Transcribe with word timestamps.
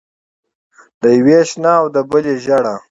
د 1.01 1.03
یوې 1.17 1.39
شنه 1.49 1.71
او 1.79 1.85
د 1.93 1.97
بلې 2.09 2.33
ژېړه. 2.43 2.75